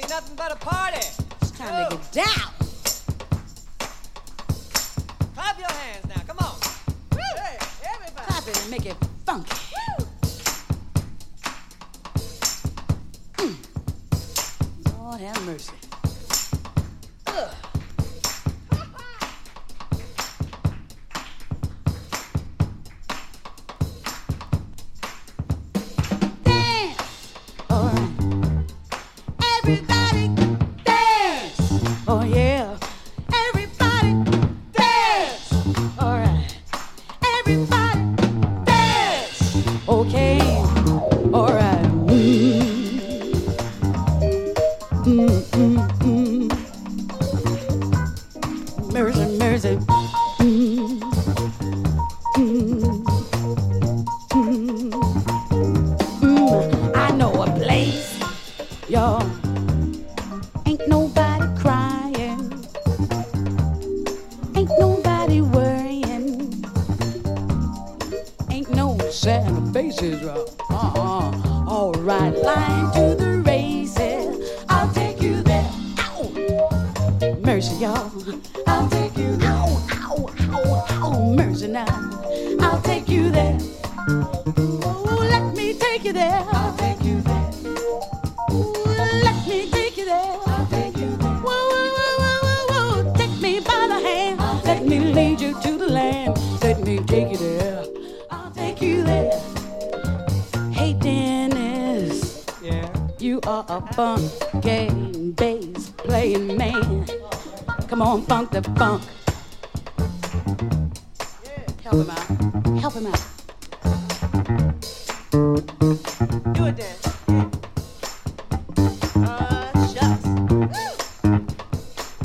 Ain't 0.00 0.08
nothing 0.08 0.34
but 0.34 0.50
a 0.50 0.56
party. 0.56 0.96
It's 1.42 1.50
time 1.50 1.84
Ooh. 1.84 1.90
to 1.90 1.96
get 1.96 2.12
down. 2.12 2.59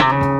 Bye. 0.05 0.34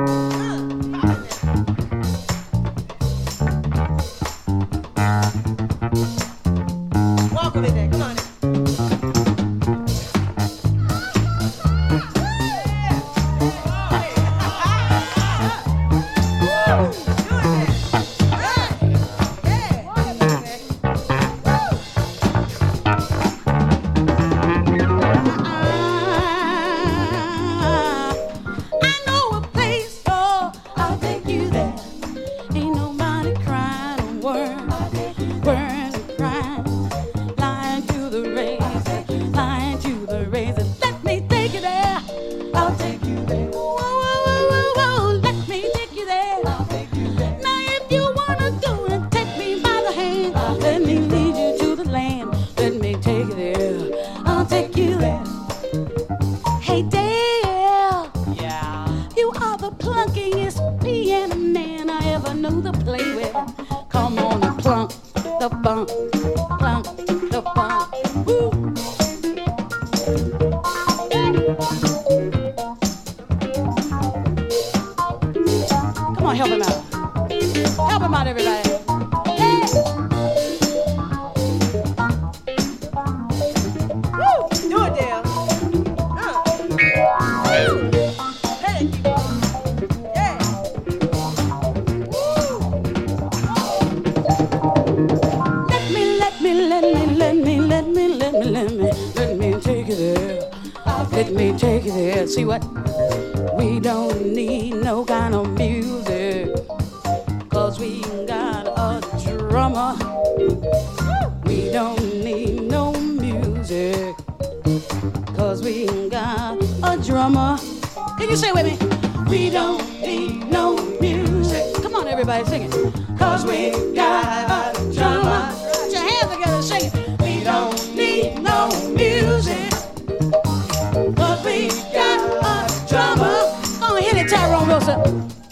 掌。 134.86 135.45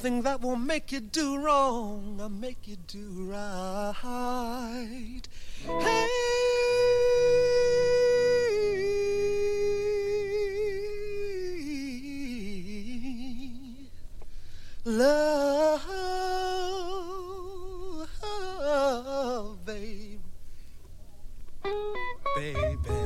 something 0.00 0.22
that 0.22 0.40
will 0.40 0.56
make 0.56 0.92
you 0.92 1.00
do 1.00 1.36
wrong 1.36 2.18
or 2.22 2.30
make 2.30 2.66
you 2.66 2.76
do 2.86 3.30
right. 3.30 5.20
Hey, 5.66 6.08
love, 14.86 15.82
babe, 19.66 20.20
baby. 22.36 22.99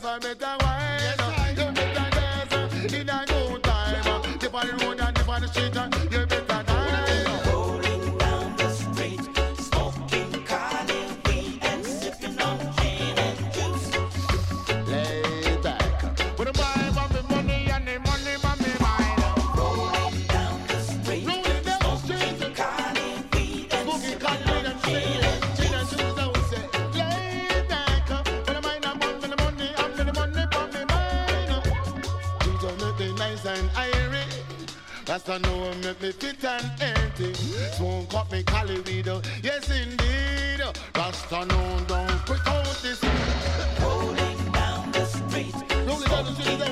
dance, 0.00 0.04
I 0.04 0.18
better 0.18 0.56
wine. 0.60 1.56
You 1.56 1.72
better 1.72 2.10
dance 2.10 2.94
in 2.94 3.08
a 3.08 3.24
good 3.26 3.62
time. 3.62 4.38
Dip 4.38 4.54
on 4.54 4.66
the 4.66 4.84
road 4.84 5.00
and 5.00 5.14
dip 5.14 5.28
on 5.28 5.40
the 5.42 5.48
street. 5.48 6.09
and 35.30 35.42
know 35.44 35.72
make 35.82 36.02
me 36.02 36.12
fit 36.12 36.44
and 36.44 36.82
empty. 36.82 37.34
Smoke 37.34 38.14
up 38.14 38.32
me 38.32 38.42
Cali 38.42 38.80
weed, 38.80 39.06
yes 39.42 39.70
indeed. 39.70 40.60
Rasta 40.96 41.44
know 41.46 41.78
don't 41.86 42.26
quick 42.26 42.46
out 42.46 42.64
this. 42.82 43.00
Rolling 43.80 44.52
down 44.52 44.90
the 44.90 45.04
street. 45.04 45.54
Rolling 45.86 46.08
down 46.08 46.24
the 46.24 46.34
street. 46.34 46.69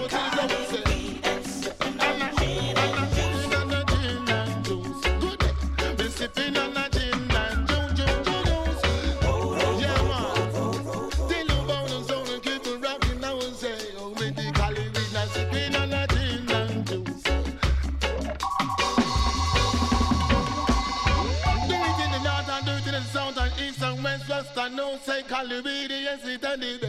Call 25.39 25.47
the 25.47 25.63
BDS, 25.63 26.27
it 26.27 26.43
and 26.43 26.63
the 26.63 26.88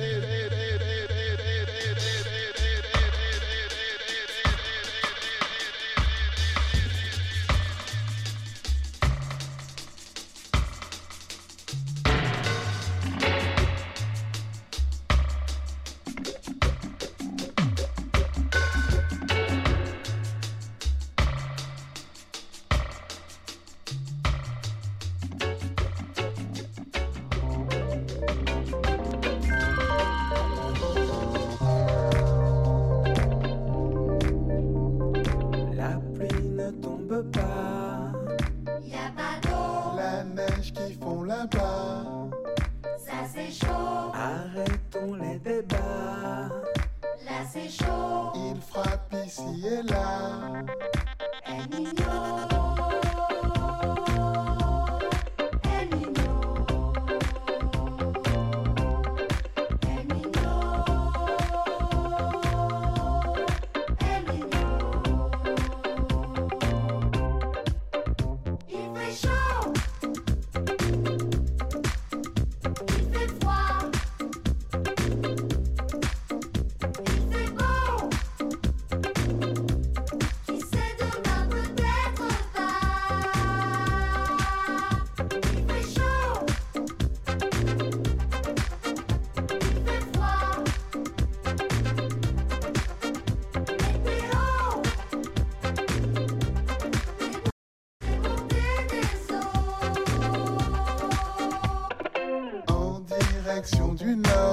direction 103.60 103.94
du 103.94 104.16
nord. 104.16 104.49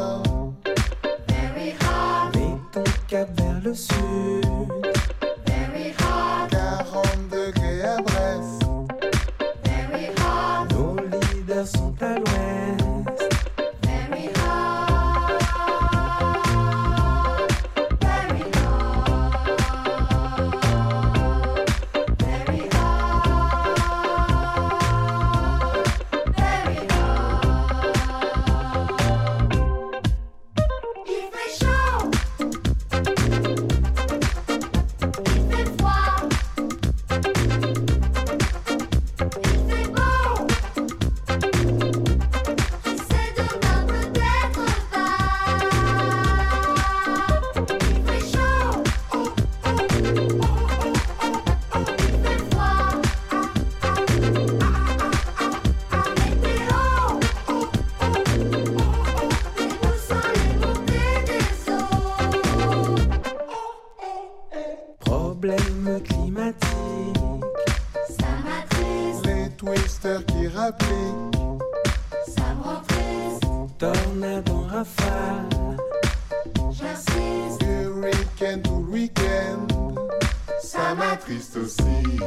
tornade 73.79 74.51
en 74.51 74.63
rafale. 74.63 75.77
J'insiste, 76.71 77.61
du 77.61 77.87
week-end 77.87 78.59
tout 78.63 78.85
le 78.87 78.93
week-end, 78.93 79.67
ça 80.63 80.95
m'attriste 80.95 81.57
aussi. 81.57 82.19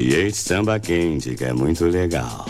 Este 0.00 0.38
samba 0.38 0.80
quente 0.80 1.34
que 1.34 1.44
é 1.44 1.52
muito 1.52 1.84
legal. 1.84 2.46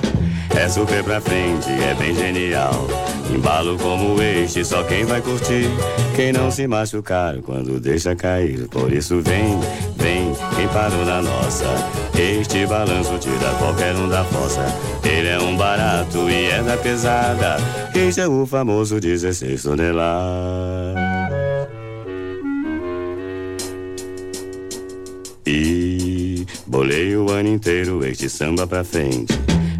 É 0.56 0.68
super 0.68 1.02
pra 1.02 1.20
frente, 1.20 1.68
é 1.68 1.94
bem 1.94 2.14
genial. 2.14 2.86
Embalo 3.34 3.76
como 3.78 4.20
este, 4.22 4.64
só 4.64 4.82
quem 4.84 5.04
vai 5.04 5.20
curtir. 5.20 5.68
Quem 6.14 6.32
não 6.32 6.50
se 6.50 6.66
machucar 6.66 7.36
quando 7.38 7.80
deixa 7.80 8.14
cair. 8.14 8.68
Por 8.68 8.92
isso 8.92 9.20
vem, 9.22 9.58
vem, 9.96 10.32
quem 10.54 10.68
parou 10.68 11.04
na 11.04 11.22
nossa. 11.22 11.66
Este 12.16 12.64
balanço 12.66 13.18
tira 13.18 13.50
qualquer 13.58 13.96
um 13.96 14.08
da 14.08 14.22
fossa. 14.24 14.64
Ele 15.02 15.28
é 15.28 15.38
um 15.38 15.56
barato 15.56 16.30
e 16.30 16.46
é 16.46 16.62
da 16.62 16.76
pesada. 16.76 17.56
Este 17.94 18.20
é 18.20 18.28
o 18.28 18.46
famoso 18.46 19.00
16 19.00 19.62
toneladas. 19.62 21.01
Inteiro 27.62 28.04
este 28.04 28.28
samba 28.28 28.66
pra 28.66 28.82
frente. 28.82 29.32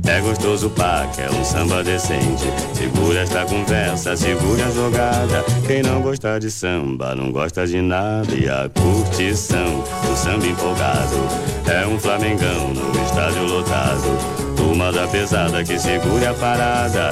É 0.07 0.21
gostoso 0.21 0.71
pá, 0.71 1.05
que 1.13 1.21
é 1.21 1.29
um 1.29 1.45
samba 1.45 1.83
decente. 1.83 2.45
Segura 2.75 3.21
esta 3.21 3.45
conversa, 3.45 4.17
segura 4.17 4.67
a 4.67 4.71
jogada. 4.71 5.45
Quem 5.67 5.83
não 5.83 6.01
gosta 6.01 6.39
de 6.39 6.49
samba, 6.49 7.17
não 7.17 7.33
gosta 7.33 7.67
de 7.67 7.81
nada. 7.81 8.33
E 8.33 8.49
a 8.49 8.69
curtição, 8.69 9.83
o 10.09 10.17
samba 10.17 10.47
empolgado. 10.47 11.17
É 11.67 11.85
um 11.85 11.99
flamengão 11.99 12.73
no 12.73 13.05
estádio 13.05 13.47
lotado. 13.47 14.57
Turma 14.57 14.93
da 14.93 15.09
pesada 15.09 15.65
que 15.65 15.77
segura 15.77 16.31
a 16.31 16.35
parada. 16.35 17.11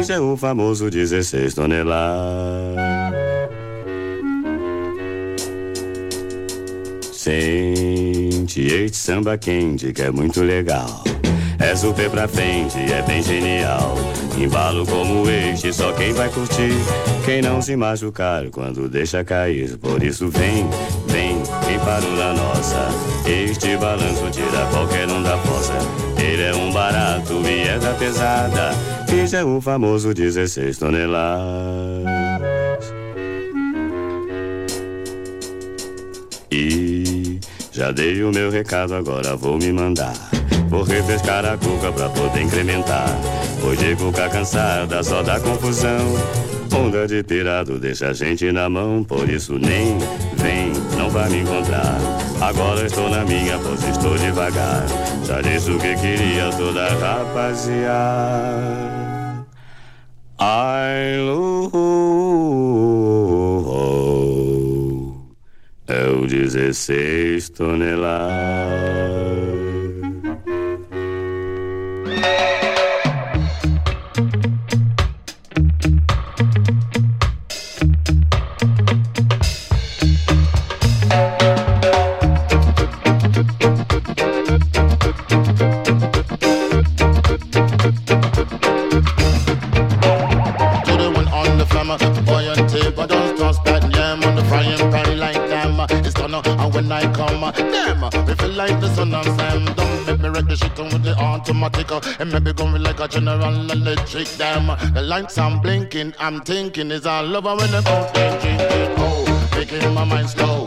Este 0.00 0.14
é 0.14 0.20
o 0.20 0.36
famoso 0.36 0.90
16 0.90 1.54
toneladas. 1.54 2.76
Sente 7.12 7.97
este 8.56 8.96
samba 8.96 9.36
quente 9.36 9.92
que 9.92 10.02
é 10.02 10.10
muito 10.10 10.42
legal. 10.42 11.02
É 11.58 11.74
super 11.76 12.08
pra 12.08 12.26
frente, 12.26 12.78
é 12.78 13.02
bem 13.02 13.22
genial. 13.22 13.96
Embalo 14.38 14.86
como 14.86 15.28
este, 15.28 15.72
só 15.72 15.92
quem 15.92 16.12
vai 16.12 16.28
curtir. 16.30 16.72
Quem 17.24 17.42
não 17.42 17.60
se 17.60 17.76
machucar 17.76 18.48
quando 18.50 18.88
deixa 18.88 19.24
cair. 19.24 19.76
Por 19.76 20.02
isso 20.02 20.28
vem, 20.28 20.66
vem, 21.08 21.36
quem 21.66 21.78
parou 21.80 22.12
na 22.12 22.32
nossa. 22.32 22.88
Este 23.26 23.76
balanço 23.76 24.30
tira 24.30 24.66
qualquer 24.70 25.08
um 25.08 25.22
da 25.22 25.36
fossa. 25.38 25.74
Ele 26.22 26.42
é 26.42 26.54
um 26.54 26.72
barato 26.72 27.34
e 27.44 27.68
é 27.68 27.78
da 27.78 27.92
pesada. 27.94 28.70
Este 29.12 29.36
é 29.36 29.44
o 29.44 29.60
famoso 29.60 30.14
16 30.14 30.78
toneladas. 30.78 32.38
E 36.50 36.87
já 37.78 37.92
dei 37.92 38.24
o 38.24 38.32
meu 38.32 38.50
recado, 38.50 38.92
agora 38.92 39.36
vou 39.36 39.56
me 39.56 39.72
mandar. 39.72 40.12
Vou 40.68 40.82
refrescar 40.82 41.44
a 41.44 41.56
cuca 41.56 41.92
pra 41.92 42.08
poder 42.08 42.42
incrementar. 42.42 43.08
De 43.78 43.94
cuca 43.94 44.28
cansada 44.28 45.00
só 45.04 45.22
dá 45.22 45.38
confusão. 45.38 46.16
Onda 46.76 47.06
de 47.06 47.22
pirado 47.22 47.78
deixa 47.78 48.08
a 48.08 48.12
gente 48.12 48.50
na 48.50 48.68
mão, 48.68 49.04
por 49.04 49.28
isso 49.28 49.56
nem 49.60 49.96
vem, 50.34 50.72
não 50.96 51.08
vai 51.08 51.30
me 51.30 51.42
encontrar. 51.42 51.96
Agora 52.40 52.84
estou 52.84 53.08
na 53.08 53.24
minha, 53.24 53.56
pois 53.58 53.80
estou 53.84 54.18
devagar. 54.18 54.84
Já 55.24 55.40
disse 55.40 55.70
o 55.70 55.78
que 55.78 55.94
queria 55.94 56.50
toda 56.56 56.88
rapaziada. 56.94 57.86
Ai, 60.36 61.18
lu, 61.20 61.70
é 65.86 66.08
o 66.08 66.26
16 66.50 67.52
toneladas. 67.52 69.57
Automatic. 101.48 102.20
And 102.20 102.32
maybe 102.32 102.52
going 102.52 102.82
like 102.82 103.00
a 103.00 103.08
general 103.08 103.70
electric 103.70 104.28
damn. 104.36 104.66
The 104.94 105.02
lights 105.02 105.38
I'm 105.38 105.60
blinking, 105.60 106.14
I'm 106.18 106.40
thinking 106.42 106.90
is 106.90 107.06
all 107.06 107.36
over 107.36 107.56
when 107.56 107.74
I 107.74 107.82
go 107.82 108.10
drinking. 108.14 108.58
Oh, 108.98 109.50
making 109.56 109.94
my 109.94 110.04
mind 110.04 110.30
slow. 110.30 110.66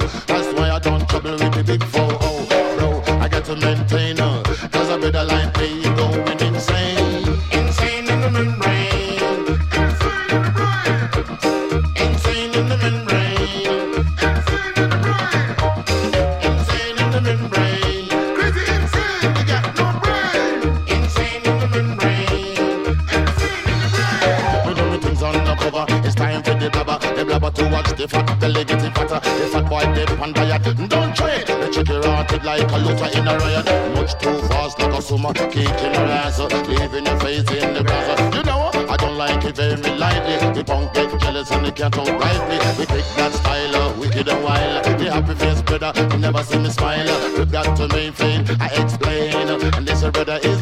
Summer 35.11 35.33
kicking 35.33 35.93
her 35.93 36.09
ass, 36.23 36.39
leaving 36.39 37.05
your 37.05 37.19
face 37.19 37.49
in 37.51 37.73
the 37.73 37.83
grass. 37.83 38.33
You 38.33 38.43
know 38.43 38.71
I 38.73 38.95
don't 38.95 39.17
like 39.17 39.43
it 39.43 39.57
very 39.57 39.75
lightly. 39.75 40.37
The 40.53 40.63
punk 40.63 40.93
get 40.93 41.19
jealous 41.19 41.51
and 41.51 41.65
they 41.65 41.71
can't 41.71 41.97
outright 41.97 42.41
me. 42.47 42.57
We 42.79 42.85
pick 42.85 43.03
that 43.19 43.33
style, 43.33 43.93
wicked 43.99 44.29
and 44.29 44.41
wild. 44.41 44.85
The 44.85 45.11
happy 45.11 45.35
face 45.35 45.61
brother, 45.63 45.91
you 46.11 46.17
never 46.17 46.41
see 46.43 46.59
me 46.59 46.69
smile. 46.69 47.37
We 47.37 47.45
got 47.45 47.75
to 47.75 47.89
maintain, 47.89 48.47
I 48.61 48.67
explain. 48.81 49.33
And 49.75 49.85
this 49.85 50.01
brother 50.01 50.39
is 50.43 50.60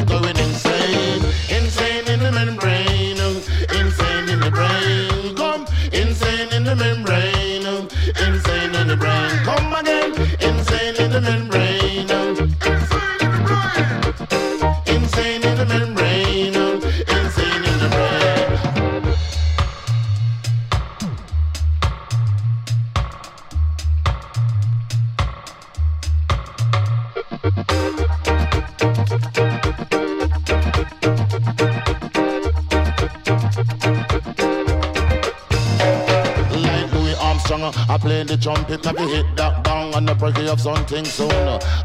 Armstrong. 38.00 38.12
I 38.12 38.24
play 38.24 38.24
the 38.24 38.42
trumpet, 38.42 38.86
maybe 38.86 39.12
hit 39.12 39.36
that 39.36 39.64
bang 39.64 39.94
on 39.96 40.06
the 40.06 40.16
breaking 40.16 40.48
of 40.48 40.60
something 40.60 41.06
soon. 41.06 41.32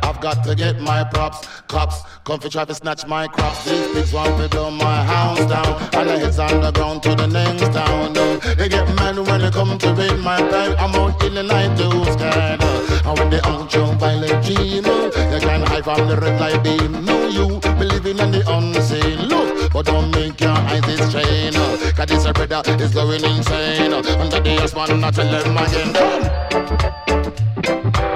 I've 0.03 0.21
got 0.21 0.45
to 0.45 0.55
get 0.55 0.81
my 0.81 1.05
props, 1.05 1.47
cops, 1.69 2.03
come 2.25 2.41
for 2.41 2.49
try 2.49 2.65
to 2.65 2.75
snatch 2.75 3.07
my 3.07 3.27
crops. 3.29 3.65
These 3.65 3.93
pigs 3.93 4.13
want 4.13 4.41
to 4.41 4.49
blow 4.49 4.71
my 4.71 5.05
house 5.05 5.45
down, 5.47 5.83
and 5.95 6.09
the 6.09 6.19
heads 6.19 6.39
on 6.39 6.61
the 6.61 6.73
ground 6.73 7.03
to 7.05 7.15
the 7.15 7.27
next 7.27 7.73
town. 7.73 8.13
They 8.57 8.69
get 8.69 8.87
mad 8.97 9.19
when 9.19 9.41
they 9.41 9.51
come 9.51 9.79
to 9.79 9.95
raid 9.95 10.19
my 10.21 10.39
bag. 10.51 10.77
I'm 10.79 10.95
out 10.95 11.23
in 11.25 11.35
the 11.35 11.43
night 11.43 11.77
too 11.77 12.05
scared. 12.13 12.63
And 13.07 13.19
when 13.19 13.31
they 13.31 13.41
ultraviolet 13.41 14.45
dream, 14.45 14.85
they 14.85 15.41
can 15.41 15.63
hide 15.63 15.85
from 15.85 16.09
the 16.09 16.17
red 16.17 16.41
light 16.41 16.63
beam. 16.63 17.05
No, 17.05 17.29
you 17.29 17.61
believing 17.79 18.19
in 18.19 18.31
the 18.31 18.43
unseen. 18.47 19.29
Look, 19.29 19.64
but 19.75 19.87
don't 19.87 20.11
make 20.13 20.41
your 20.41 20.51
eyes 20.51 20.85
strain. 21.09 21.53
Cause 21.53 22.07
this 22.07 22.23
brother 22.33 22.63
is 22.81 22.95
going 22.95 23.25
insane. 23.25 23.93
Under 23.93 24.41
the 24.41 24.57
husband, 24.61 25.05
I 25.05 25.11
tell 25.11 25.43
them 25.43 25.57
again. 27.99 28.14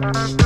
Música 0.00 0.43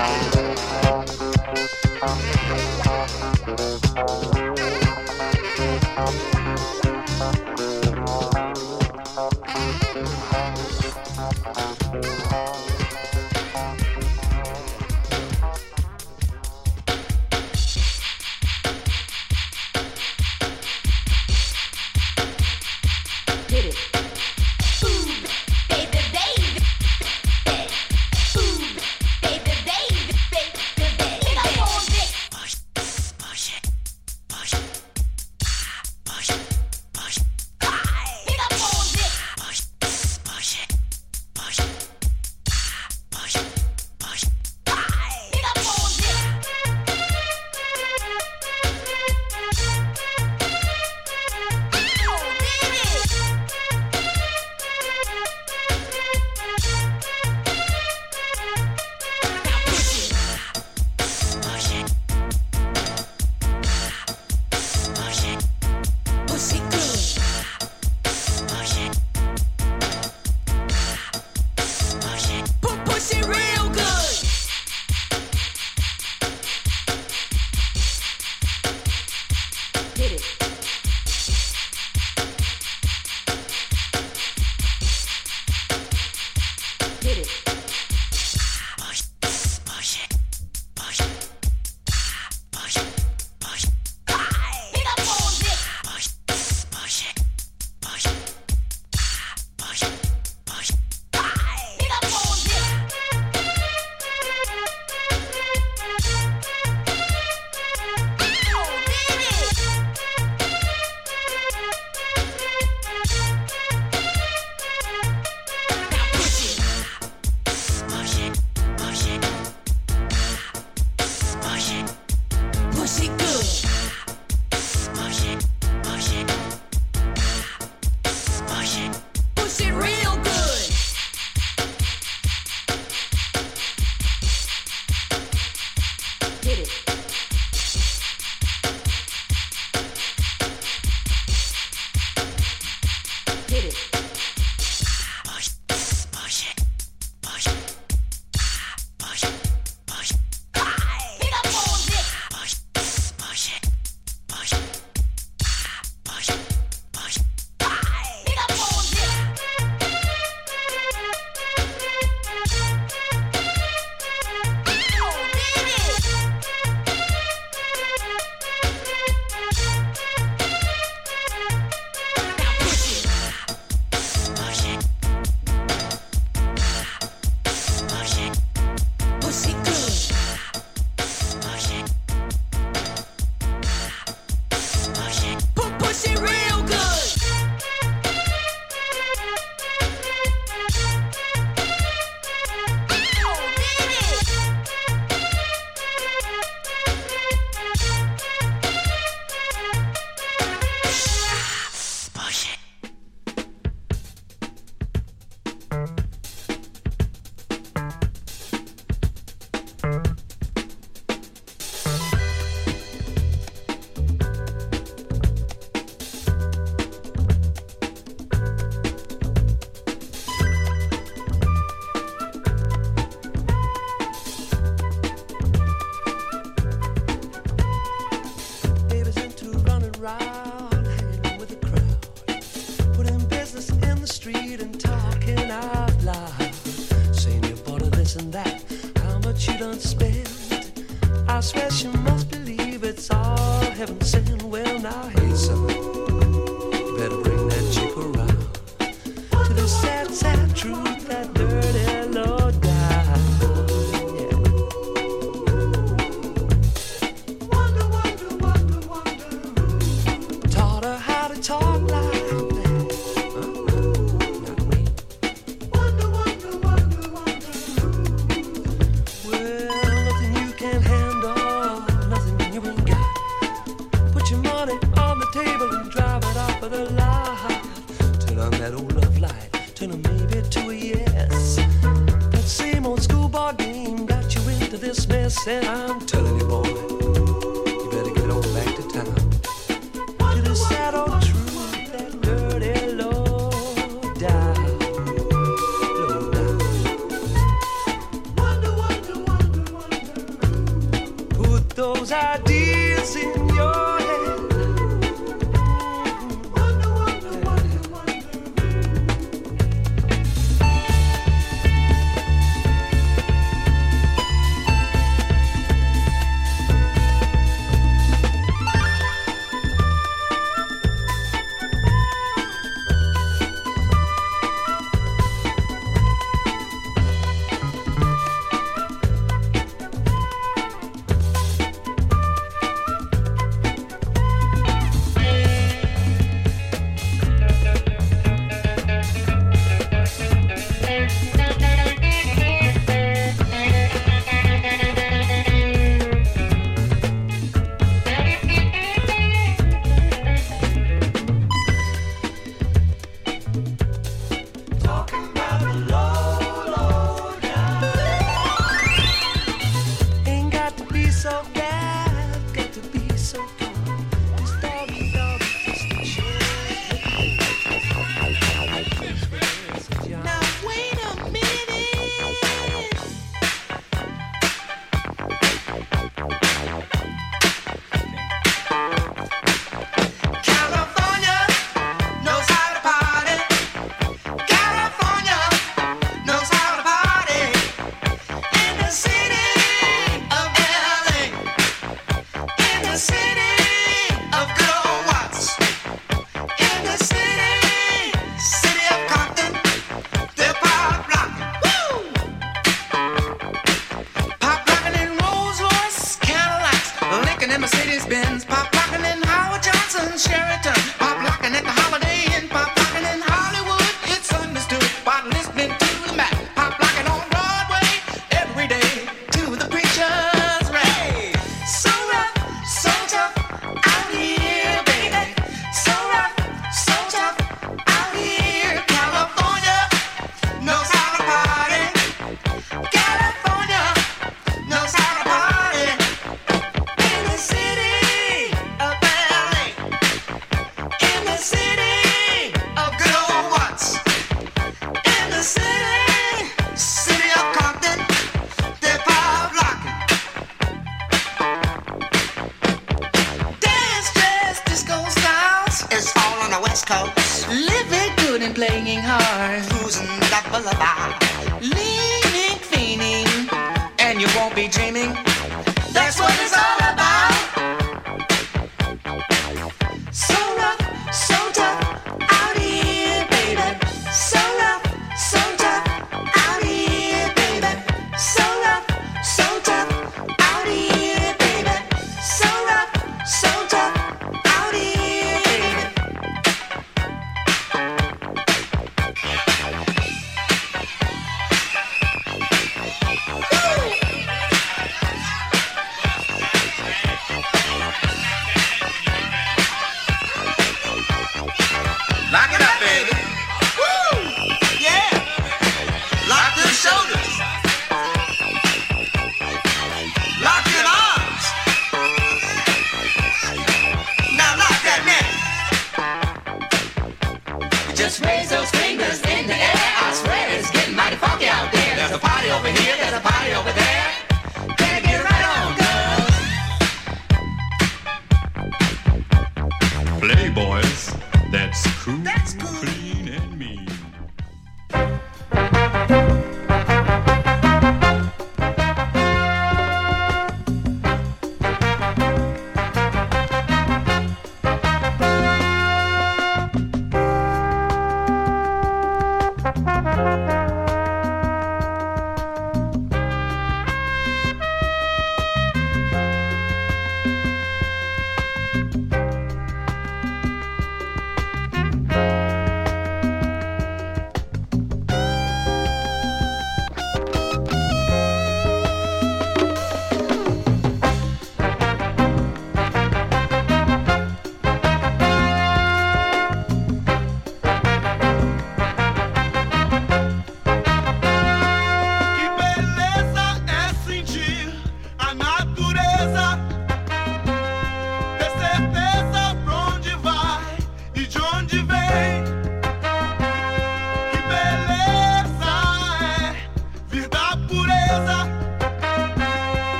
Hit 0.00 0.40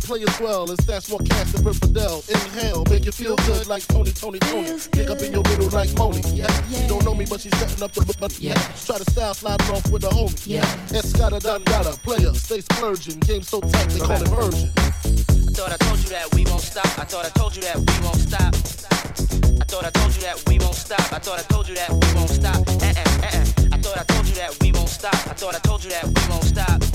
the 0.00 0.06
players 0.06 0.40
well 0.40 0.70
as 0.70 0.78
that's 0.84 1.08
what 1.08 1.24
cast 1.28 1.52
the 1.56 1.72
Fidel. 1.72 2.22
Inhale, 2.28 2.84
make 2.90 3.04
you 3.04 3.12
feel 3.12 3.36
good 3.48 3.66
like 3.66 3.86
Tony, 3.86 4.12
Tony, 4.12 4.38
Tony. 4.40 4.78
Kick 4.92 5.08
up 5.08 5.20
in 5.22 5.32
your 5.32 5.42
middle 5.44 5.68
like 5.70 5.92
Moni. 5.96 6.20
Yeah, 6.36 6.52
she 6.68 6.86
don't 6.86 7.04
know 7.04 7.14
me, 7.14 7.24
but 7.24 7.40
she's 7.40 7.56
setting 7.56 7.82
up 7.82 7.92
the 7.92 8.04
but 8.20 8.38
yeah. 8.38 8.54
Try 8.84 8.98
to 8.98 9.10
style 9.10 9.34
slide 9.34 9.60
it 9.60 9.70
off 9.70 9.90
with 9.90 10.04
a 10.04 10.08
homie. 10.08 10.36
Yeah, 10.46 10.64
Escada 10.92 11.40
Dandada, 11.40 11.96
player, 12.02 12.34
stay 12.34 12.60
splurging. 12.60 13.20
Game 13.20 13.42
so 13.42 13.60
tight 13.60 13.88
they 13.88 14.00
call 14.00 14.20
it 14.20 14.32
urgent. 14.36 14.72
I 14.76 15.52
thought 15.56 15.72
I 15.72 15.76
told 15.80 15.98
you 16.04 16.10
that 16.10 16.34
we 16.34 16.44
won't 16.44 16.62
stop. 16.62 16.98
I 16.98 17.04
thought 17.04 17.24
I 17.24 17.30
told 17.30 17.56
you 17.56 17.62
that 17.62 17.76
we 17.76 17.94
won't 18.04 18.20
stop. 18.20 18.52
I 18.52 19.64
thought 19.64 19.84
I 19.84 19.90
told 19.90 20.14
you 20.14 20.22
that 20.22 20.36
we 20.46 20.58
won't 20.58 20.74
stop. 20.74 21.12
I 21.12 21.18
thought 21.18 21.40
I 21.40 21.42
told 21.48 21.68
you 21.68 21.74
that 21.76 21.90
we 21.90 22.08
won't 22.14 22.30
stop. 22.30 22.56
Uh-uh, 22.68 22.92
uh-uh. 22.92 23.72
I 23.72 23.78
thought 23.80 23.98
I 23.98 24.04
told 24.04 24.28
you 24.28 24.34
that 24.34 24.56
we 24.60 24.72
won't 24.72 24.90
stop. 24.90 25.14
I 25.14 25.32
thought 25.32 25.54
I 25.54 25.58
told 25.60 25.84
you 25.84 25.90
that 25.90 26.04
we 26.04 26.20
won't 26.28 26.44
stop 26.44 26.85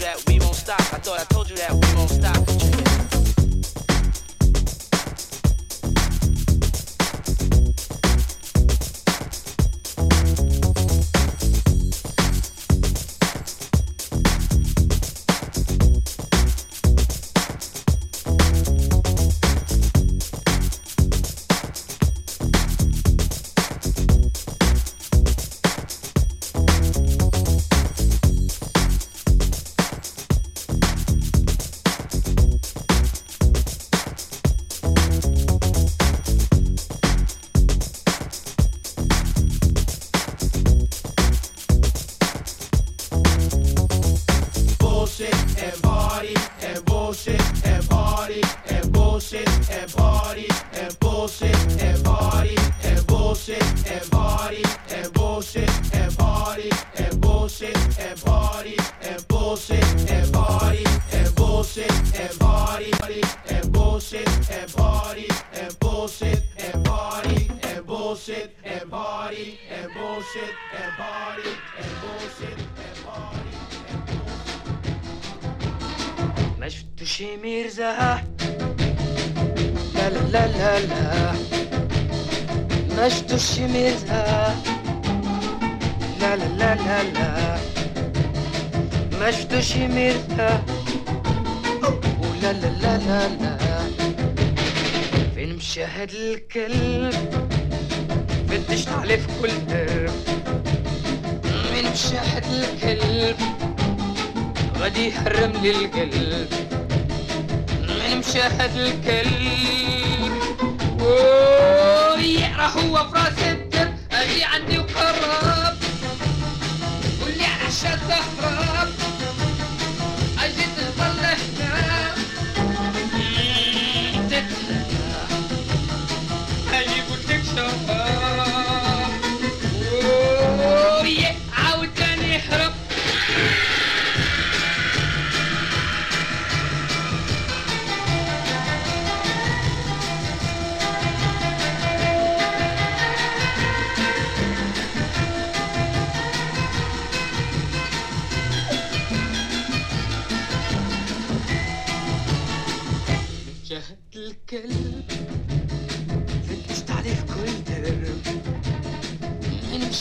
that 0.00 0.22
we 0.26 0.38
won't 0.38 0.54
stop. 0.54 0.80
I 0.80 0.98
thought 0.98 1.20
I 1.20 1.24
told 1.24 1.47
you. 1.47 1.47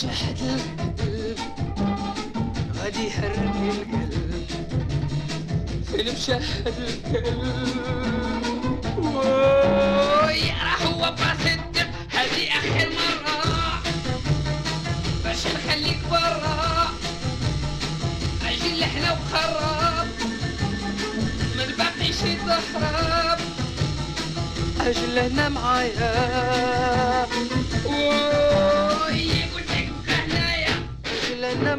شحت 0.02 0.42
القلب 0.42 1.40
غادي 2.78 3.08
يحرك 3.08 3.38
القلب. 3.38 4.46
فيلم 5.92 6.14
مشحت 6.14 6.68
القلب. 6.68 7.98
ويا 8.98 10.56
راه 10.64 10.82
هو 10.86 11.02
باس 11.12 11.44
الدم. 11.46 11.90
هذه 12.12 12.44
آخر 12.58 12.90
مرة. 12.90 13.82
باش 15.24 15.42
نخليك 15.48 16.00
برا. 16.12 16.92
أجي 18.46 18.80
لحنا 18.80 19.12
وخراب 19.12 20.08
من 21.56 22.14
شي 22.14 22.34
يتخرب 22.34 23.40
أجي 24.82 25.06
لهنا 25.16 25.50
معايا. 25.50 26.48
أجلنا 31.57 31.75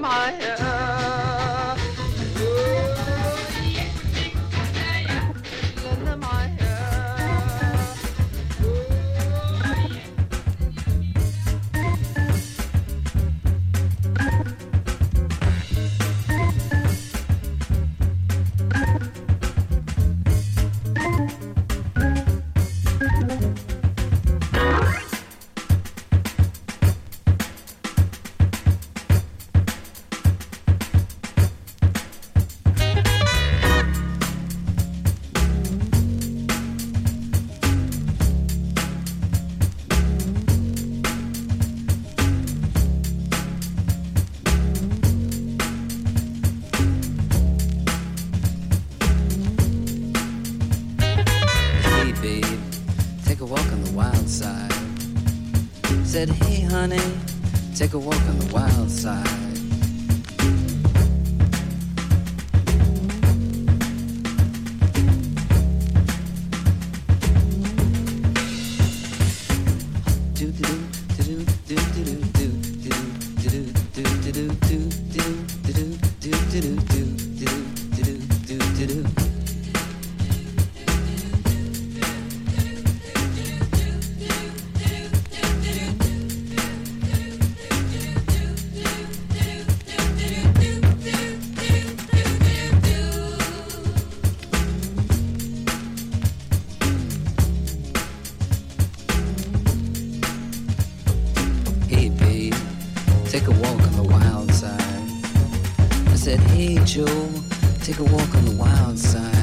take 107.89 108.01
a 108.01 108.05
walk 108.13 108.35
on 108.35 108.45
the 108.45 108.51
wild 108.51 108.99
side. 108.99 109.38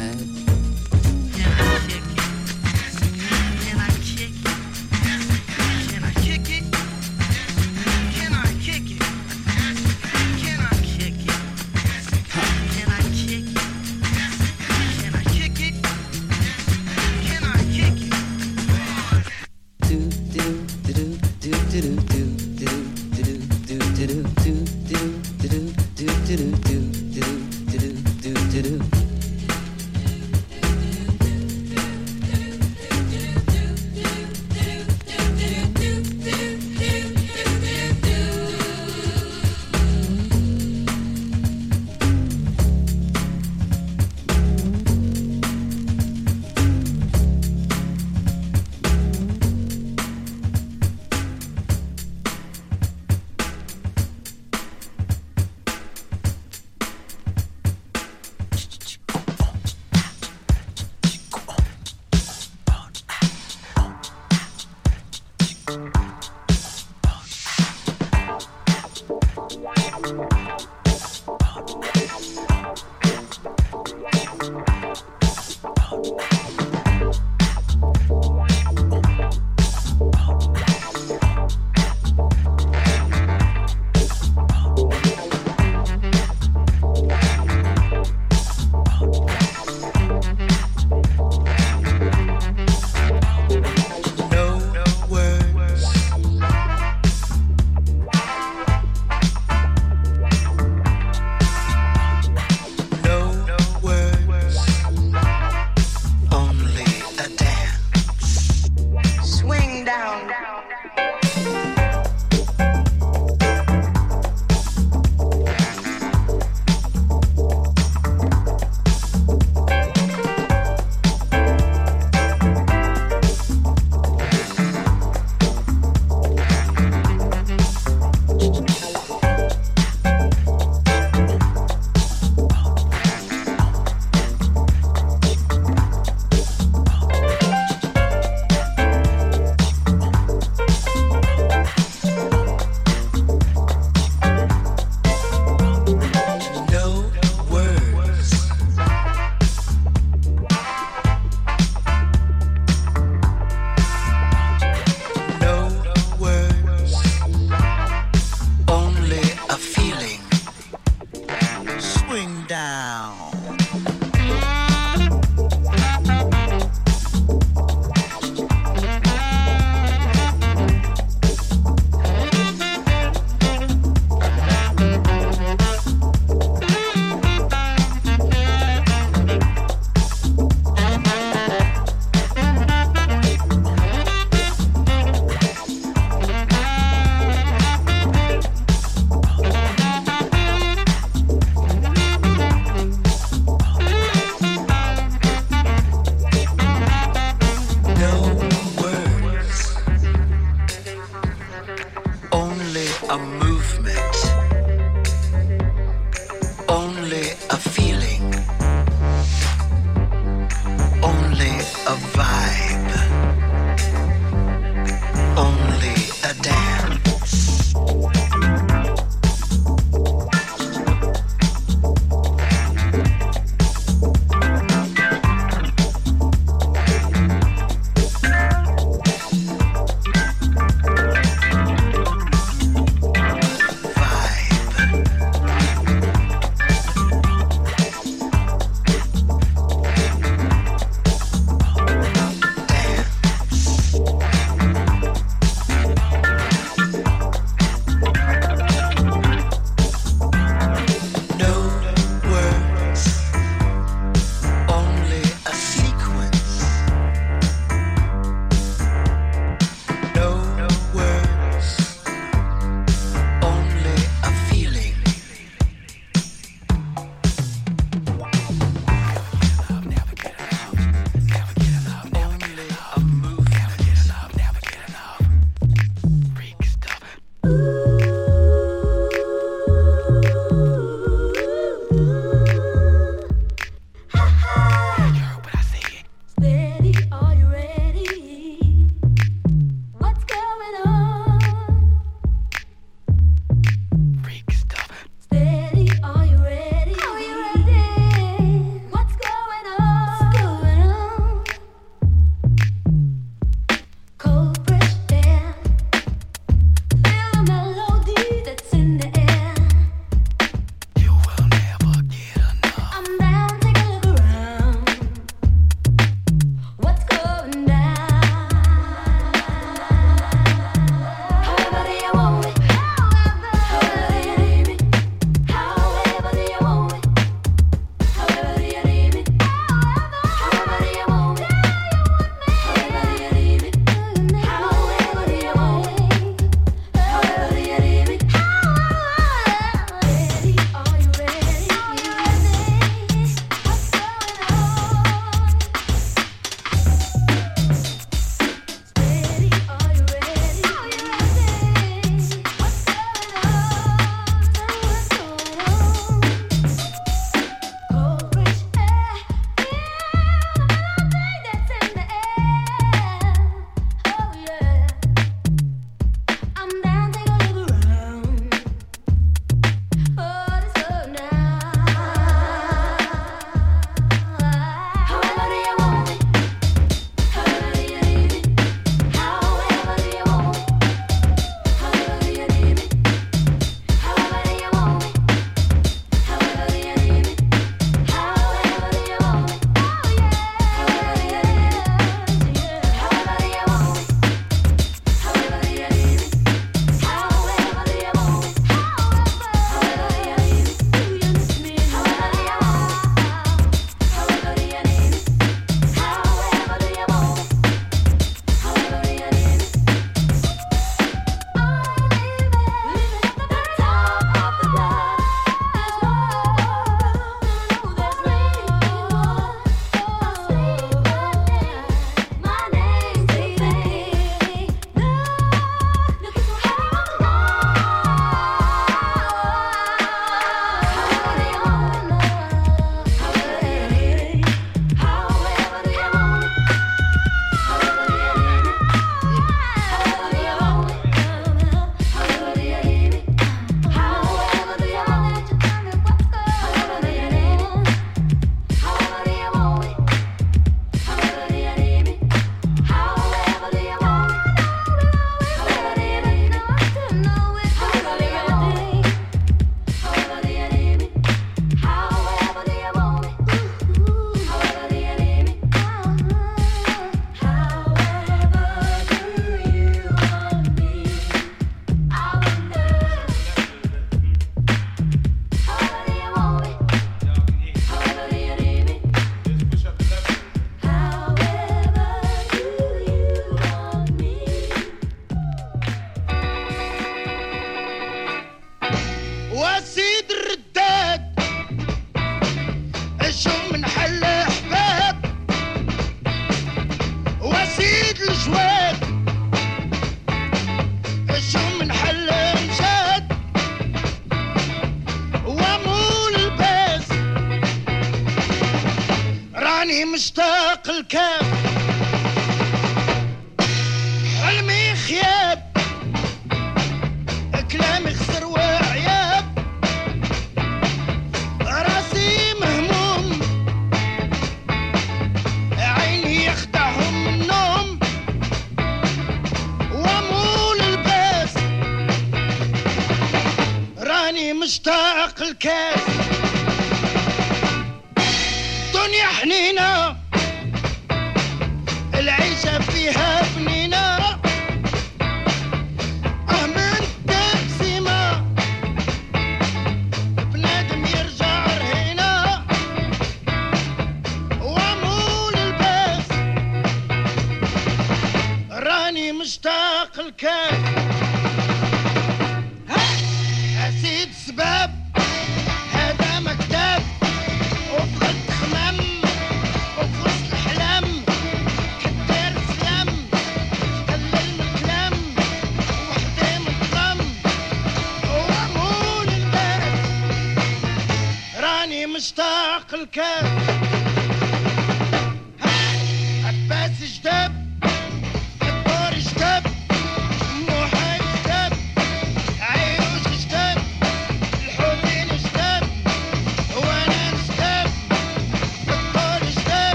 Down. 109.85 110.54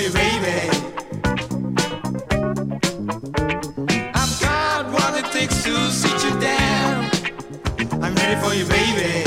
you, 0.00 0.10
baby. 0.12 0.68
I've 4.14 4.40
got 4.40 4.86
what 4.92 5.18
it 5.18 5.32
takes 5.32 5.64
to 5.64 5.90
sit 5.90 6.24
you 6.24 6.40
down. 6.40 7.10
I'm 8.02 8.14
ready 8.14 8.40
for 8.40 8.54
you, 8.54 8.64
baby. 8.66 9.17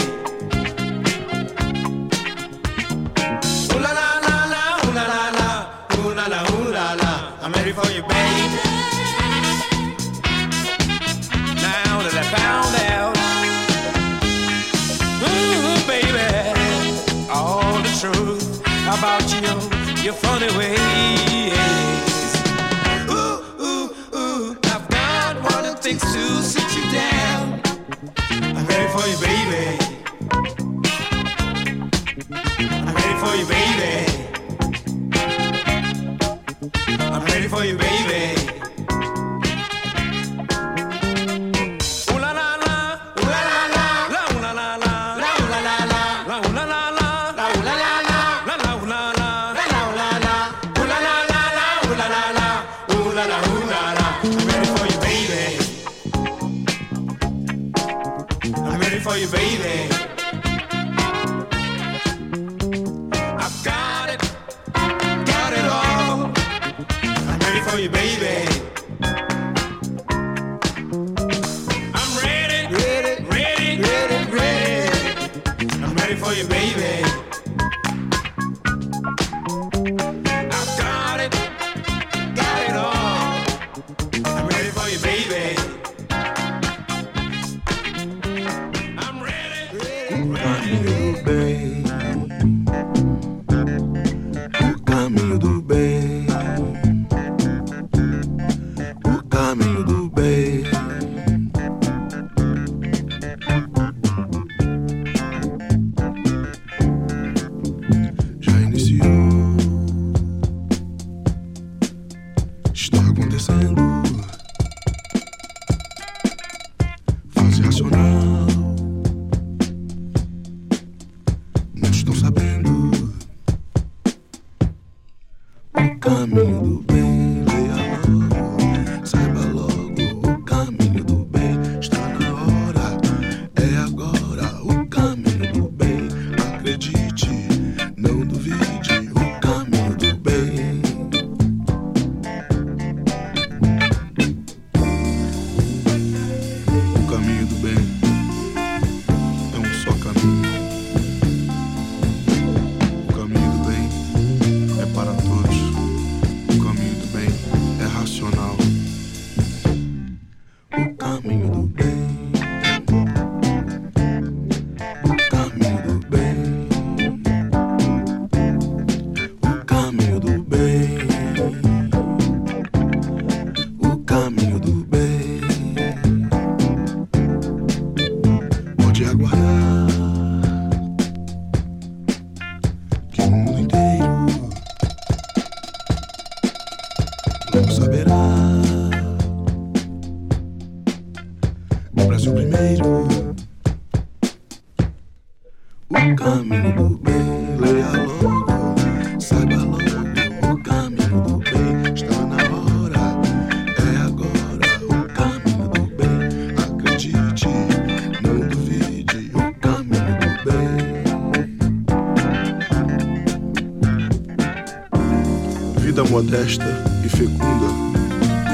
modesta 216.21 216.65
e 217.03 217.09
fecunda, 217.09 217.65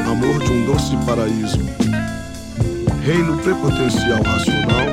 amor 0.09 0.41
de 0.41 0.51
um 0.53 0.65
doce 0.65 0.95
paraíso, 1.05 1.59
reino 3.03 3.37
prepotencial 3.39 4.23
racional, 4.23 4.87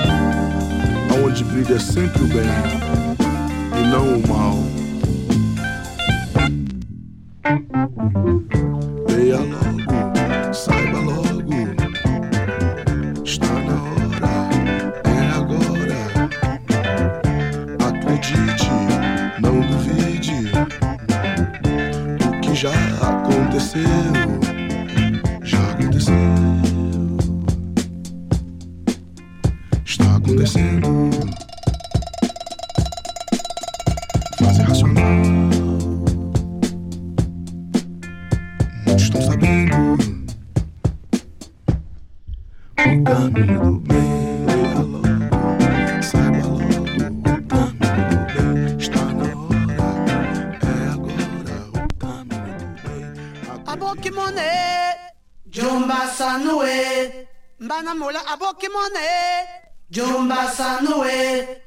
aonde 1.15 1.45
brilha 1.45 1.79
sempre 1.79 2.21
o 2.25 2.27
bem 2.27 2.43
e 3.81 3.87
não 3.87 4.19
o 4.19 4.29
mal. 4.29 4.74
já 22.65 22.71
aconteceu, 22.71 23.83
já 25.43 25.59
aconteceu, 25.73 26.15
está 29.85 30.17
acontecendo. 30.17 31.24
Pokemon 58.65 58.97
e 58.97 58.99
eh. 58.99 59.47
Jumba 59.91 60.49
Sanue 60.49 61.63